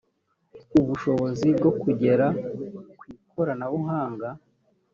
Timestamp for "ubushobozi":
0.79-1.47